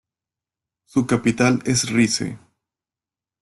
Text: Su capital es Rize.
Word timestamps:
Su 0.87 1.05
capital 1.05 1.61
es 1.63 1.91
Rize. 1.91 2.39